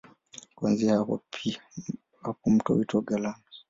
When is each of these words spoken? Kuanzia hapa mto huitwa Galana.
Kuanzia 0.55 0.97
hapa 0.97 1.21
mto 2.45 2.73
huitwa 2.73 3.01
Galana. 3.01 3.39